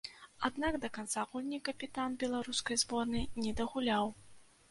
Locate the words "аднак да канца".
0.47-1.25